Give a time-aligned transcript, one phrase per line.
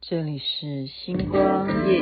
[0.00, 2.00] 这里是星光夜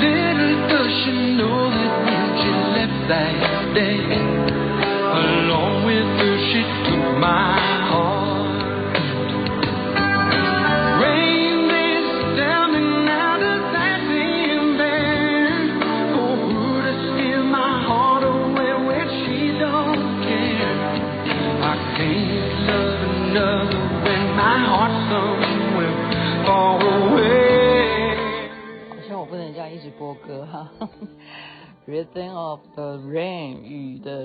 [0.00, 4.41] Little does she know that when she left that day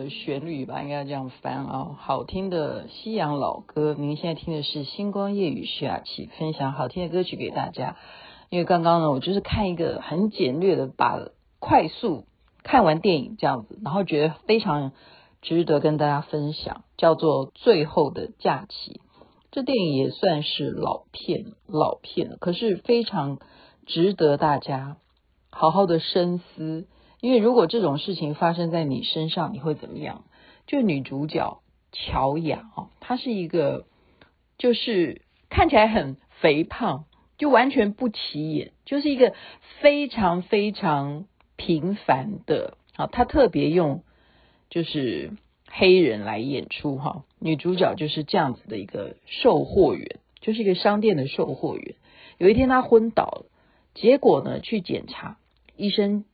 [0.10, 3.96] 旋律吧，应该这样翻啊，好听的西洋老歌。
[3.98, 7.98] 您现在听的是星光夜雨徐雅琪分享好听的歌曲给大家。
[8.50, 11.20] 因为刚刚呢，我就是看一个很简略的，把
[11.60, 12.26] 快速
[12.64, 14.94] 看完电影这样子，然后觉得非常
[15.42, 18.94] 值得跟大家分享，叫做《最后的假期》。
[19.52, 23.40] 这电影也算是老片，老片，可是非常
[23.86, 24.98] 值得大家。
[25.50, 26.86] 好好的深思，
[27.20, 30.24] 因为如果这种事情发生在你身上，你会怎么样？
[30.68, 33.86] 就女主角乔雅哦，她是一个
[34.58, 37.06] 就是看起来很肥胖，
[37.38, 39.34] 就完全不起眼，就是一个
[39.80, 43.08] 非常非常平凡的啊。
[43.08, 44.04] 她特别用
[44.70, 45.32] 就是
[45.70, 51.96] 黑人来演出哈，女主角就是这样子的一个售货员，就是一个商店的售货员。
[52.38, 53.46] 有一天她昏倒了，
[53.96, 55.38] 结果呢去检查。
[55.76, 56.26] 医生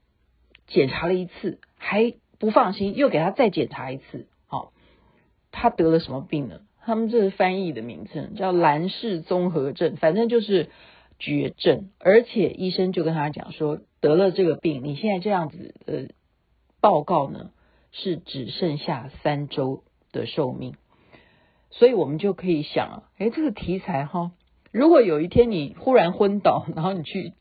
[0.74, 4.26] 检查了一次还不放心，又给他再检查一次。
[4.48, 4.74] 好，
[5.52, 6.62] 他得了什么病呢？
[6.82, 10.70] 他们这是翻译的名称叫兰氏综合症，反正就是
[11.20, 11.92] 绝症。
[12.00, 16.10] 而且医生就跟他讲说，得了这个病，你现在这样子的
[16.82, 17.52] 报告呢，
[17.92, 20.74] 是只剩下三周的寿命。
[21.70, 24.32] 所以我们就可以想，哎，这个题材哈，
[24.72, 27.34] 如果有一天你忽然昏倒，然后你去。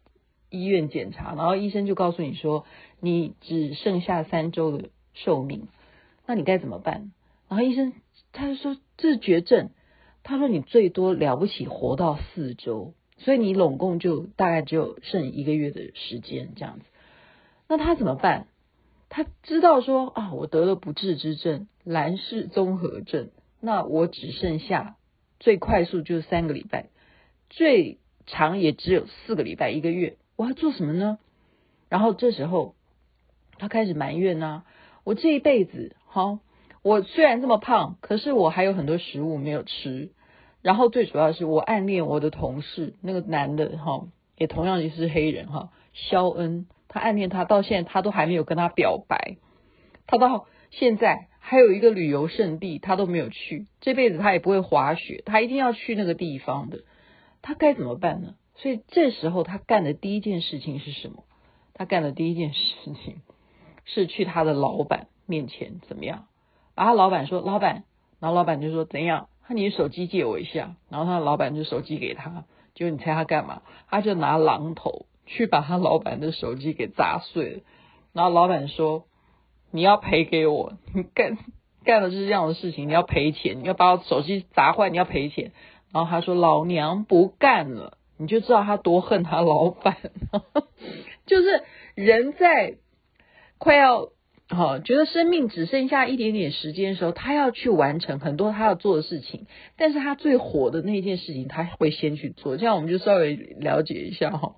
[0.55, 2.67] 医院检查，然后医生就告诉你说，
[3.05, 5.67] 你只剩下三周的寿命，
[6.25, 7.11] 那你该怎么办？
[7.49, 7.95] 然后医生
[8.31, 9.71] 他就说这是绝症，
[10.23, 16.85] 他说你最多了不起活到四周，所以你拢共就大概只有剩一个月的时间这样子。
[17.67, 18.47] 那他怎么办？
[19.09, 23.31] 他知道说啊，我得了不治之症，兰氏综合症，
[23.61, 24.97] 那我只剩下
[25.41, 26.87] 最快速就是三个礼拜，
[27.51, 30.17] 最长也只有四个礼拜，一个月。
[30.37, 31.19] 我要做什么呢？
[31.89, 32.75] 然后这时候
[33.63, 34.65] 他开始埋怨呢，
[35.05, 36.41] 我这一辈子哈，
[36.83, 40.11] 我虽然这么胖，可是我还有很多食物没有吃。
[40.63, 49.37] 然后最主要是我暗恋我的同事，那个男的哈，也同样也是黑人哈，肖恩，他暗恋他到现在他都还没有跟他表白，
[50.09, 56.81] 他到现在还有一个旅游胜地他都没有去，这辈子他也不会滑雪，他一定要去那个地方的，
[57.43, 58.35] 他该怎么办呢？
[58.57, 61.23] 所以这时候他干的第一件事情是什么？
[61.75, 62.61] 他干的第一件事
[63.05, 63.23] 情
[63.85, 66.27] 是去他的老板面前怎么样？
[66.75, 67.85] 把他老板说：“老板。”
[68.21, 69.29] 然后老板就说：“怎样？
[69.47, 72.45] 他你手机借我一下。”然后他的老板就手机给他，
[72.75, 73.63] 就你猜他干嘛？
[73.89, 77.61] 他就拿榔头去把他老板的手机给砸碎了。
[78.13, 79.05] 然后老板说
[79.71, 81.37] ：“你要赔给我，你干
[81.85, 85.53] 干的是这样的事情，你要赔钱，你要把我手机砸坏，你要赔钱。”
[85.93, 89.97] 然后他说：“老娘不干了。”你就知道他多恨他老板，
[91.27, 91.65] 就是
[91.97, 92.77] 人在
[93.63, 94.09] 快要
[94.49, 99.47] 哈觉得生命只剩下一点点时间的时候，他要去完成很多他要做的事情，
[99.77, 104.57] 但是他最火的那件事情他会先去做，这样我们就稍微了解一下哈。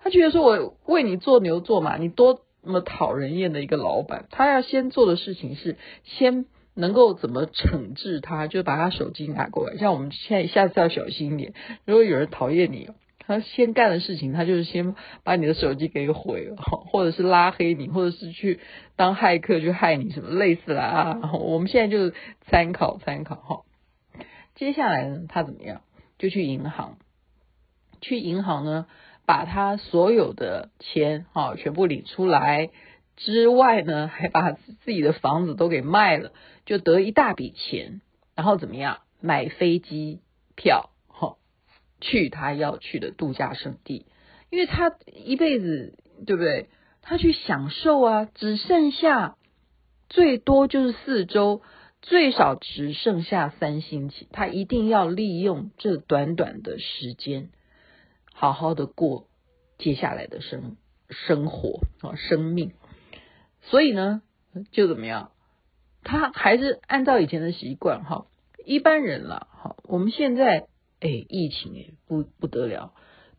[0.00, 6.44] 他觉得说我为你做牛做马，你多么讨人厌的一个老板，他要先做的事情是先
[6.74, 9.76] 能够怎么惩治他，就把他手机拿过来。
[9.76, 11.52] 像我们现在下次要小心一点，
[11.84, 12.90] 如果有人讨厌你，
[13.26, 14.94] 他先干的事情，他就是先
[15.24, 16.56] 把你的手机给毁了，
[16.90, 18.60] 或者是拉黑你，或者是去
[18.94, 21.20] 当骇客去害你，什么类似啦。
[21.40, 22.14] 我们现在就是
[22.48, 23.62] 参考参考哈。
[24.54, 25.82] 接下来呢，他怎么样？
[26.18, 26.98] 就去银行，
[28.00, 28.86] 去银行呢，
[29.26, 32.70] 把他所有的钱哈全部领出来。
[33.16, 36.32] 之外呢，还把自己的房子都给卖了，
[36.64, 38.00] 就得一大笔钱，
[38.34, 38.98] 然后怎么样？
[39.20, 40.20] 买飞机
[40.54, 40.90] 票，
[42.00, 44.06] 去他要去的度假胜地，
[44.50, 46.68] 因为他一辈子对不对？
[47.02, 49.36] 他去享受啊，只剩下
[50.08, 51.62] 最多就是四周，
[52.02, 57.50] 最少只剩下三星期，他一定要利用这短短的时间，
[58.32, 59.28] 好好的过
[59.78, 60.76] 接下来的生
[61.10, 62.72] 生活啊，生命。
[63.62, 64.22] 所以呢，
[64.72, 65.30] 就怎么样？
[66.02, 68.26] 他还是按照以前的习惯哈，
[68.64, 69.76] 一般人了哈。
[69.84, 70.66] 我们现在
[71.00, 72.92] 哎，疫情哎，不不得了。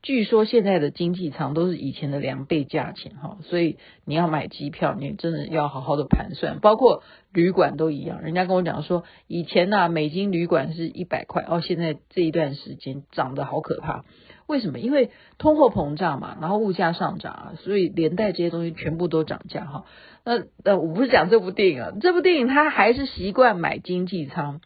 [0.04, 7.02] 据说现在的经济舱都是以前的两倍价钱哈，所以你要买机票，你真的要好好的盘算，包括
[7.34, 8.22] 旅馆都一样。
[8.22, 14.06] 人家跟我讲说，以前呐，美金旅馆是一百块，哦，现在这一段时间涨得好可怕。
[14.46, 14.80] 为什么？
[14.80, 15.10] 因为
[15.40, 19.86] 通货膨胀嘛，然后物价上涨啊，所以连带这些东西全部都涨价哈。
[20.24, 24.62] 那呃，我不是讲这部电影啊，这部电影他还是习惯买经济舱，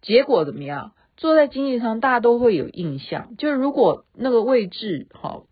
[0.00, 0.92] 结果怎么样？
[1.22, 5.44] 坐在经济舱，大家都会有印象，就是如果那个位置好，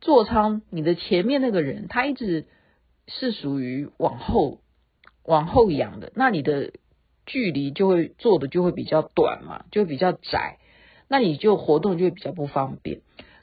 [0.00, 2.46] 座舱你的前面那个人他一直
[3.08, 4.60] 是属于往后
[5.24, 6.74] 往后仰的，那你的
[7.26, 10.58] 距离就会坐的就会比较短嘛，就比较窄。
[11.08, 13.00] 那你就活动就会比较不方便，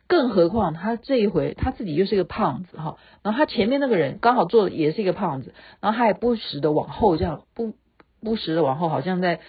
[0.08, 7.74] 更何况他这一回他自己又是一个胖子哈，然后他前面那个人刚好坐的也是一个胖子，然后他也不时的往后这样不
[8.22, 9.42] 不时的往后，好像在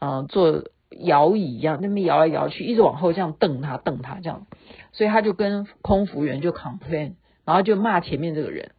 [0.00, 4.46] 嗯、呃、做摇椅一样，那边摇来摇去，一直往后这样瞪他瞪他这样，
[4.92, 7.14] 所以他就跟空服员就 complain，
[7.44, 8.72] 然后就骂前面这个人，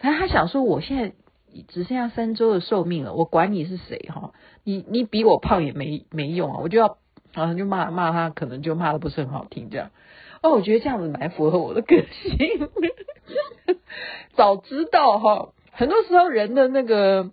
[0.00, 1.12] 但他想说我现在
[1.68, 4.32] 只剩下三周的寿命了，我管你是谁哈，
[4.64, 6.98] 你你比我胖也没没用啊，我就要。
[7.34, 9.90] 然后就骂骂他，可能就骂的不是很好听，这样。
[10.42, 12.70] 哦，我觉得这样子蛮符合我的个性。
[14.34, 17.30] 早知道哈，很多时候人的那个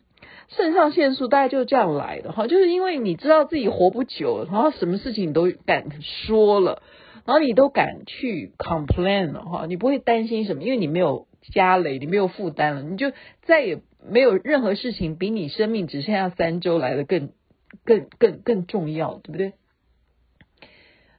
[0.48, 6.82] 肾上腺素大概就是这样来的哈，就是因为你知道自己活不久，然后什么事情你都敢说了，
[7.26, 13.12] 然后你都敢去 complain 了哈，你不会担心什么，因为你没有家累，你没有负担了，你就
[13.44, 17.30] 再也没有任何事情比你生命只剩下三周来的更
[17.84, 19.54] 更更更重要，对不对？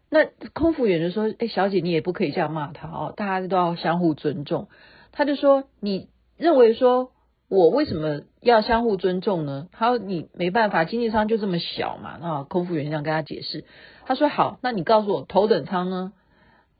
[0.08, 0.24] 那
[0.54, 4.68] 空服员就说：“哎，小姐，你也不可以这样骂他哦，大家都要相互尊重。”
[5.10, 7.10] 他就说：“你认为说
[7.48, 13.64] 我为什么要相互尊重呢？”他说：“你没办法，经济舱就这么小嘛。”那空服员这样跟他解释。
[14.04, 16.12] 他说：“好，那你告诉我头等舱呢？”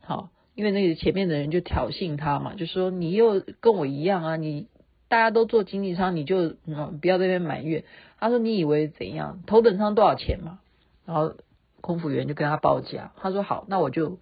[0.01, 4.67] 好，因为那个前面的人就挑衅他嘛，就说：“你又跟我一样啊，你
[5.09, 7.85] 大家都坐经济舱，你就嗯不要在那边埋怨。”
[8.19, 9.41] 他说：“你以为怎样？
[9.47, 10.59] 头等舱多少钱嘛？”
[11.07, 11.35] 然后。
[11.83, 14.19] 空服员就跟他报价，他说好，那我就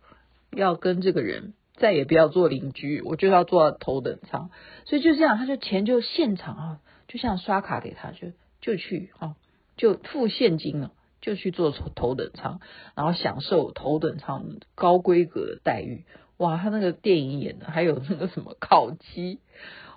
[0.50, 4.50] 要跟这个人再也不要做邻居，我就要坐头等舱。
[4.84, 8.28] 所以就这样，他就钱就现场啊，就像刷卡给他，就
[8.60, 9.34] 就去啊，
[9.76, 12.60] 就付现金了，就去坐头等舱，
[12.94, 14.44] 然后享受头等舱
[14.74, 16.04] 高规格的待遇。
[16.36, 19.38] 哇，他那个电影演的，还有那个什么烤鸡，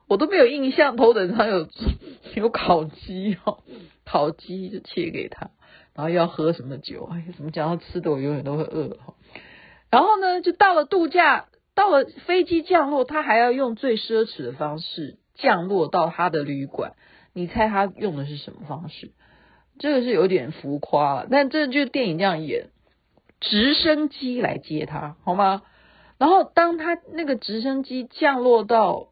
[0.08, 1.68] 我都没有印象头等舱有
[2.36, 3.64] 有烤鸡哦，
[4.06, 5.50] 烤鸡就切给他。
[5.96, 7.10] 然后要喝什么酒？
[7.12, 8.98] 哎，怎么讲到吃的，我永远都会饿。
[9.90, 11.48] 然后呢，就到了度假，
[11.78, 16.94] 到了飞机降落，他还要用最奢侈的方式降落到他的旅馆。
[17.34, 19.12] 你猜他用的是什么方式？
[19.78, 22.70] 这个是有点浮夸了，但这就是电影这样演，
[23.40, 25.62] 直升机来接他，好吗？
[26.18, 29.10] 然后当他那个直升机降落到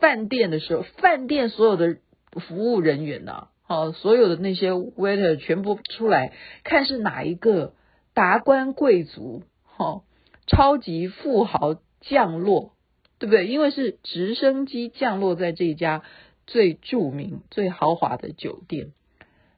[0.00, 1.98] 饭店的时候，饭店所有的
[2.32, 6.32] 服务人员呐、好，所有的那些 waiter 全部出来
[6.64, 7.74] 看是哪一个
[8.14, 10.02] 达官贵族，哈，
[10.48, 12.72] 超级富豪降落，
[13.18, 13.46] 对不对？
[13.46, 16.02] 因为是直升机降落在这家
[16.46, 18.92] 最著名、最豪华的酒店，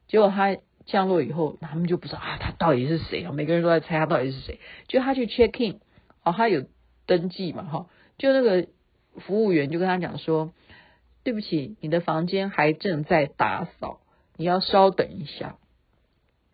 [0.09, 3.33] 结果他降落以后，他们就不知道啊，他到底是谁啊？
[3.33, 4.61] 每个人都在猜他到底是谁。
[4.89, 5.81] 就他去 check in，
[6.25, 6.65] 哦，他有
[7.07, 7.87] 登记嘛，哈，
[8.19, 8.67] 就那个
[9.17, 10.53] 服务员就跟他讲说，
[11.23, 14.01] 对不起，你的房间还正在打扫。
[14.37, 15.57] 你要稍等一下，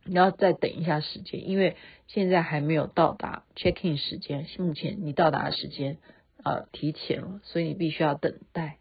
[0.08, 4.46] 你要再等一下时间，因为现在还没有到达 check in 时间。
[4.58, 5.98] 目前你到达的时间
[6.42, 8.78] 呃提前了，所以你必须要等待。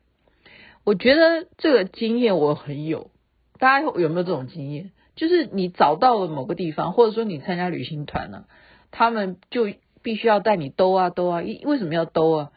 [0.83, 3.11] 我觉得这个经验我很有，
[3.59, 4.91] 大家有没有这种经验？
[5.15, 8.45] 就是你找到了某个地方，或者说你参加旅行团呢、
[8.91, 9.67] 他们就
[10.01, 11.41] 必须要带你兜啊兜啊。
[11.41, 12.51] 为为什么要兜啊？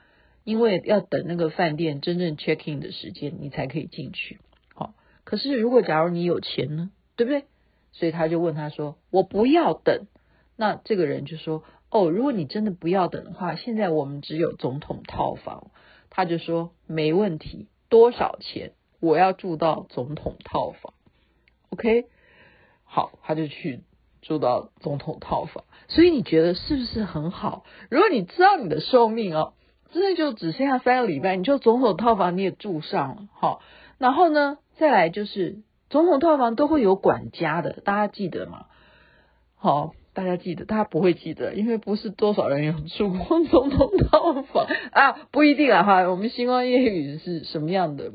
[0.44, 4.38] 因为要等那个饭店真正 check in 的时间，你才可以进去。
[4.74, 7.44] 哦可是，如果假如你有钱呢，对不对？
[7.92, 10.06] 所以他就问他说：“我不要等。”
[10.56, 15.70] 那这个人就说：“哦，如果你真的不要等的话，现在我们只有总统套房。”
[16.10, 18.72] 他就说：“没问题，多少钱？
[19.00, 20.92] 我要住到总统套房。”
[21.70, 22.06] OK，
[22.84, 23.80] 好，他就去
[24.20, 25.64] 住到总统套房。
[25.88, 27.64] 所以你觉得是不是很好？
[27.90, 29.54] 如果你知道你的寿命哦，
[29.92, 33.60] 真的就只剩下三个礼拜，你就总统套房你也住上了，好，
[33.98, 38.64] 然后呢，再来就是总统套房都会有管家的，大家记得吗？
[39.56, 39.92] 好。
[40.12, 46.00] 大家记得，大家不会记得，因为不是多少人有住过总统套房啊，不一定啊哈。
[46.10, 48.10] 我们星光夜雨是什么样的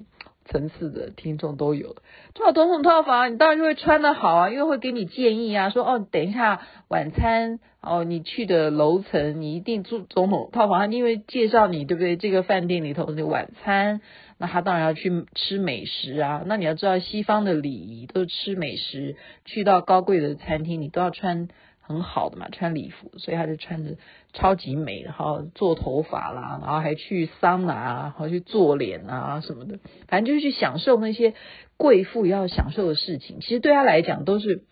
[0.45, 1.95] 层次的听众都有，
[2.33, 12.15] 住总统套房，你当然就会穿得好啊，因为会给你建议啊，说哦，等一下晚餐哦，你去的楼层你一定住总统套房，因为介绍你对不对？
[12.15, 14.01] 这个饭店里头的晚餐，
[14.37, 16.43] 那他当然要去吃美食啊。
[16.45, 21.47] 那你要知道西方的礼仪都是吃美食，去到高贵的餐厅你都要穿。
[21.87, 23.97] 很好的嘛，穿礼服，所以他就穿着
[24.33, 31.35] 超级美，然后做头发啦，然后还去桑拿啊，然后去做脸啊什么的，反正就是去享受那些
[31.77, 33.39] 贵妇要享受的事情。
[33.39, 34.63] 其实对他来讲都是，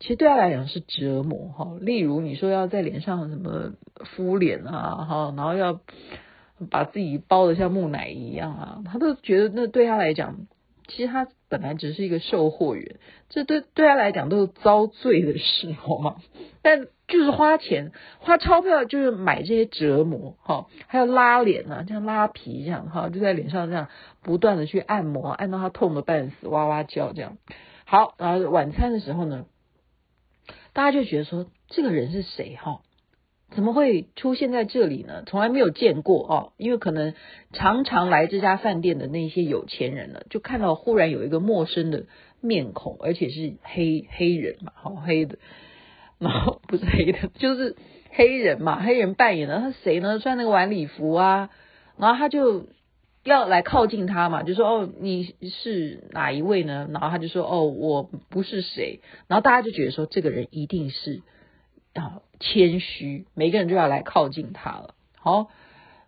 [0.00, 1.76] 其实对他来讲是折磨哈。
[1.80, 3.72] 例如你说要在脸上什么
[4.16, 5.80] 敷脸啊，哈，然后要
[6.68, 10.46] 把自己包得像木乃伊一样啊，他都觉得那对他来讲。
[10.90, 12.96] 其实他本来只是一个售货员，
[13.28, 16.16] 这对对他来讲都是遭罪的事，好吗？
[16.62, 23.88] 但就是花钱花钞票，就是买这些折磨，哈，还有拉脸啊，像拉皮这样，哈，就在脸上这样
[24.22, 27.38] 不断的去按摩，按到他痛的半死，哇哇叫这样。
[27.84, 29.46] 好，然后晚餐的时候呢，
[30.72, 32.80] 大家就觉得说这个人是谁，哈？
[33.50, 35.24] 怎么会出现在这里呢？
[35.26, 37.14] 从来没有见过哦，因为可能
[37.52, 42.06] 常常来这家饭店的那些有钱人呢，就看到忽然有一个陌生的
[42.40, 45.38] 面孔，而且是黑黑人嘛，好黑的，
[46.18, 47.76] 然后不是黑的，就是
[48.10, 50.18] 黑人嘛，黑人扮演的他谁呢？
[50.18, 51.50] 穿那个晚礼服啊，
[51.98, 52.66] 然后他就
[53.24, 56.88] 要来靠近他嘛，就说哦，你是哪一位呢？
[56.92, 61.22] 然后他就说哦，我不是谁，然后大家就觉得说这个人一定是。
[61.92, 64.94] 啊，谦虚，每个人就要来靠近他了。
[65.16, 65.48] 好，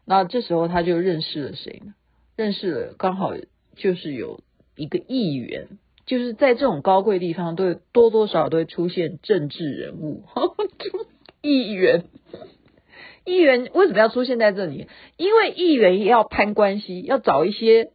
[0.04, 1.94] 那这时候他就认识了谁呢？
[2.34, 3.34] 认识了，刚好
[3.76, 4.40] 就是有
[4.74, 5.68] 一个议员，
[6.06, 10.24] 就是在这种高贵地方，都多多少少都会出现政治人物。
[11.42, 12.06] 议员，
[13.24, 14.88] 议员为什么要出现在这里？
[15.18, 17.90] 因为议员要攀关系，要找一些。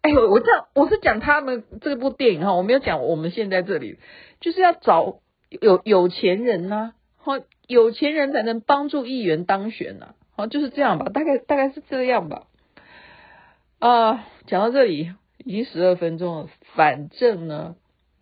[0.00, 3.98] 哎呦，我这我是讲他们这部电影哈，我没有讲我们现在这里，
[4.40, 6.94] 就是要找有有钱人呐、啊。
[7.16, 7.38] 好，
[7.72, 10.14] 有钱人才能帮助议员当选呢、啊。
[10.36, 12.46] 好，就是这样吧，大概大概是这样吧。
[13.78, 17.76] 啊、呃，讲到这里已经十二分钟了，反正呢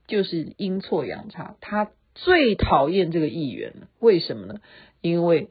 [0.07, 3.88] 就是阴错阳差，他最讨厌这个议员了。
[3.99, 4.61] 为什么呢？
[5.00, 5.50] 因为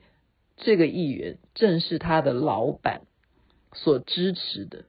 [0.58, 3.02] 这个议员正是他的老板
[3.74, 4.86] 所支持的。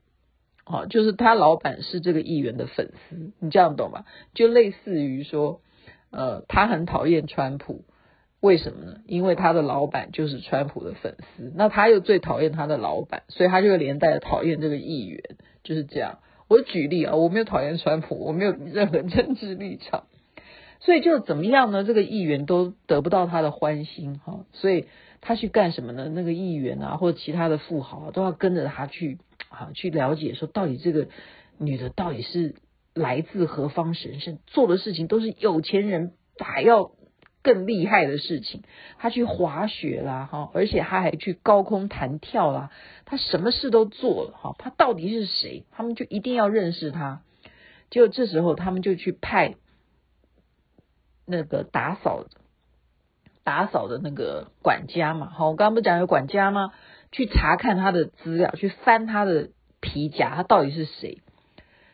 [0.63, 4.05] 好，就是他老板是这个议员的粉丝，你这样懂吗？
[4.33, 5.61] 就类似于说，
[6.11, 7.83] 呃，他很讨厌川普。
[8.41, 8.97] 为什么呢？
[9.05, 15.21] 因为他的老板就是川普的粉丝，那他又最讨厌他的老板，所以他就连带的讨厌这个议员，
[15.63, 16.17] 就是这样。
[16.47, 20.05] 我举例啊，我没有讨厌川普，我没有任何政治立场，
[20.79, 21.83] 所以就怎么样呢？
[21.83, 24.87] 这个议员都得不到他的欢心哈，所以
[25.21, 26.09] 他去干什么呢？
[26.09, 29.19] 那个议员啊，或者其他的富豪啊，都要跟着他去
[29.49, 31.09] 啊，去了解说到底这个
[31.59, 32.55] 女的到底是
[32.95, 36.89] 来自何方神圣，做的事情都是有钱人还要。
[37.43, 38.61] 更厉害的事情，
[38.99, 42.69] 他去滑雪啦，哈，而且他还去高空弹跳啦，
[43.05, 45.65] 他什么事都做了，哈，他到底是谁？
[45.71, 47.23] 他们就一定要认识他。
[47.89, 49.55] 就这时候，他们就去派
[51.25, 52.25] 那个打扫
[53.43, 56.73] 打扫的那个管家嘛，好，我刚刚不讲有管家吗？
[57.11, 61.21] 去查看他的资料，去翻他的皮夹，他到底是谁？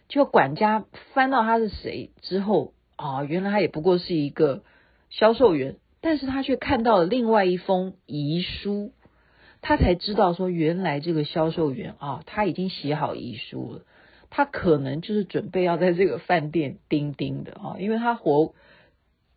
[0.09, 4.63] 就管家翻到他是谁之后，啊，原来他也不过是一个。
[5.09, 8.91] 销售员，但是他却看到了另外一封遗书，
[9.61, 13.81] 他才知道说，原来这个销售员啊，他已经写好遗书了，
[14.29, 18.53] 他可能就是准备要在这个饭店钉钉的啊，因为他活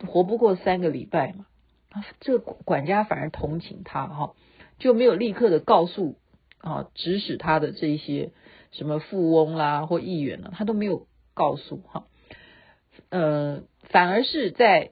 [0.06, 1.46] 活不过三个礼拜嘛，
[2.20, 4.34] 这个管家反而同情他哈，
[4.78, 6.16] 就没有立刻的告诉
[6.58, 8.32] 啊，指使他的这些
[8.72, 12.04] 什么富翁啦或议员呢，他都没有告诉哈，
[13.08, 14.90] 呃，反而是在。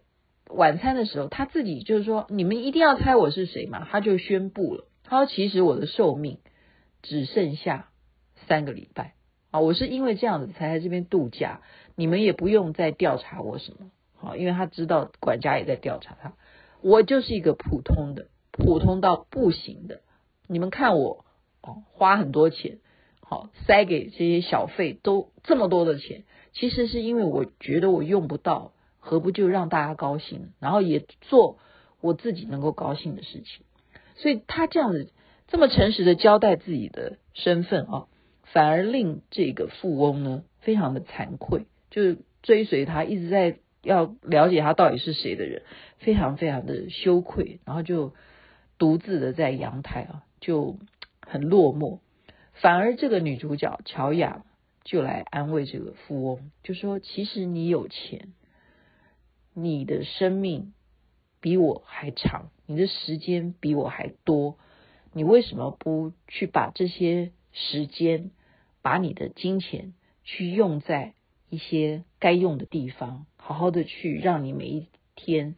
[0.50, 6.38] 晚餐的时候，他自己就是说：“你们一定要猜我是谁嘛？”他就宣布了，他说：“其实我的寿命
[7.02, 7.88] 只剩下
[8.46, 9.14] 三个礼拜
[9.50, 9.60] 啊！
[9.60, 11.60] 我是因为这样子才在这边度假，
[11.96, 16.32] 你们也不用再调查我什么好，因为他知道管家也在调查他，
[16.80, 20.00] 我就是一个普通的，普通到不行的。
[20.46, 21.24] 你们看我
[21.62, 22.78] 哦，花很多钱，
[23.20, 28.72] 好塞给这些小费都这么多的钱，其实是因为我觉得我用不到。”
[29.08, 31.58] 何不就让大家高兴，然后也做
[32.02, 33.62] 我自己能够高兴的事情？
[34.16, 35.10] 所以他这样子
[35.46, 38.06] 这么诚实的交代自己的身份啊，
[38.42, 45.62] 反而令这个富翁呢非常的惭愧，就追随他一直在要了解他到底是谁的人，
[45.98, 48.12] 非常非常的羞愧，然后就
[48.76, 50.76] 独自的在阳台啊就
[51.22, 52.00] 很落寞。
[52.52, 54.44] 反而这个女主角乔雅
[54.84, 58.32] 就来安慰这个富翁，就说：“其实你有钱，
[59.60, 60.72] 你的生命
[61.40, 64.56] 比我还长，你的时间比我还多，
[65.12, 68.30] 你为什么不去把这些时间，
[68.82, 71.14] 把你的金钱去用在
[71.48, 74.86] 一些该用的地方，好好的去让你每一
[75.16, 75.56] 天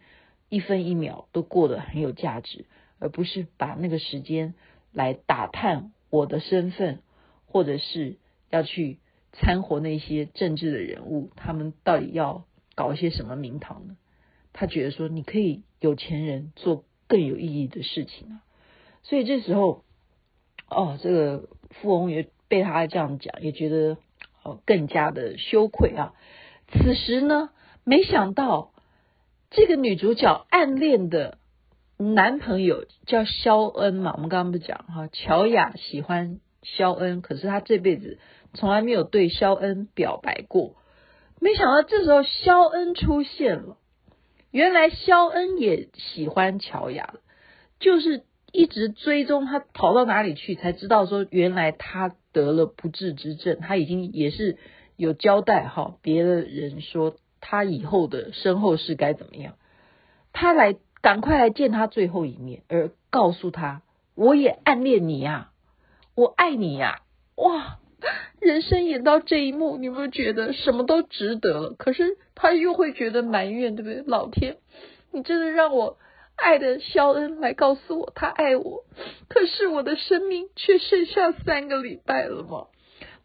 [0.49, 2.67] 一分一秒都过得很有价值，
[2.99, 4.55] 而不是把那个时间
[4.93, 7.03] 来打探。”我的身份，
[7.47, 8.17] 或者是
[8.51, 8.99] 要去
[9.31, 12.47] 掺和那些政治的人物，他们到底要
[12.81, 13.97] 搞一些什么名堂呢？
[14.55, 18.41] 他觉得说，你可以有钱人做更有意义的事情啊。
[19.03, 19.85] 所以这时候，
[20.71, 23.99] 哦，这个富翁也被他这样讲，也觉得
[24.43, 26.15] 哦更加的羞愧啊。
[26.73, 27.51] 此时呢，
[27.85, 28.73] 没想到
[29.51, 31.37] 这个女主角暗恋的。
[32.03, 38.19] 男朋友叫肖恩嘛，我们刚刚不讲哈，乔雅喜欢肖恩，可是他这辈子
[38.55, 40.77] 从来没有对肖恩表白过。
[41.41, 43.77] 没想到这时候肖恩出现了，
[44.53, 47.15] 原来肖恩也喜欢乔雅，
[47.81, 54.59] 就是一直追踪他跑到哪里去，才知道说原来他得了不治之症，他已经也是
[54.97, 59.55] 有交代哈，别的人说他以后的身后事该怎么样，
[60.33, 60.77] 他来。
[61.03, 63.81] 赶快来见他最后一面，而告诉他，
[64.15, 65.51] 我也暗恋你呀，
[66.15, 67.01] 我爱你呀！
[67.37, 67.79] 哇，
[68.41, 71.75] 人生演到这一幕，你有没有觉得什么都值得了？
[71.79, 74.03] 可是他又会觉得埋怨，对不对？
[74.07, 74.57] 老天，
[75.13, 75.99] 你真的让我
[76.37, 78.85] 爱的肖恩来告诉我他爱我，
[79.29, 82.67] 可是我的生命却剩下三个礼拜了吗？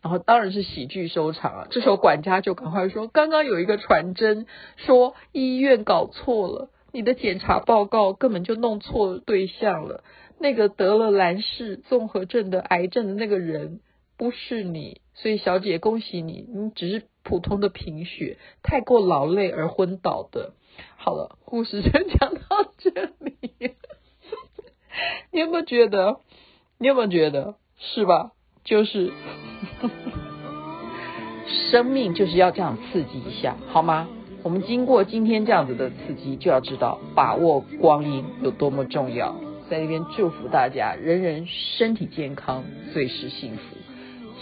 [0.02, 1.68] 然后当然是喜剧收场啊！
[1.72, 4.46] 这时候管家就赶快说，刚刚有一个传真
[4.76, 6.70] 说医院搞错了。
[6.92, 10.04] 你的检查报告根本就弄错对象了，
[10.40, 13.80] 那个得了兰氏综合症的癌症的那个人
[14.18, 20.54] 不是你，所以小姐恭喜你，你只是普通的贫血，太过劳累而昏倒的。
[20.98, 23.40] 好了，故事就 讲到这里，
[25.32, 26.20] 你有没有觉得？
[26.78, 27.56] 你有没有觉得？
[27.78, 28.32] 是吧？
[28.64, 29.12] 就是
[31.70, 34.08] 生命就是要这样刺激一下，好吗？
[34.44, 39.36] 我们经过今天这样子的刺激，就要知道把握光阴有多么重要。
[39.70, 43.62] 在这边祝福大家，人人身体健康，最是幸福。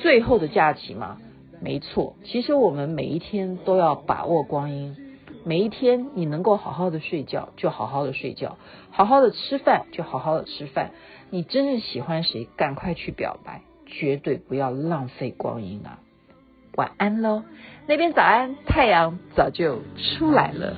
[0.02, 1.18] 最后的假期嘛，
[1.62, 2.16] 没错。
[2.24, 4.98] 其实我们每一天都要把握光阴，
[5.46, 8.58] 每一天你能够好好的睡觉，就好好的睡觉；
[8.92, 10.92] 好好的吃饭，就好好的吃饭。
[11.30, 16.00] 你真正喜欢谁，赶快去表白，绝对不要浪费光阴啊！
[16.76, 17.44] 晚安喽，
[17.88, 20.76] 那边早安，太阳早就出来了。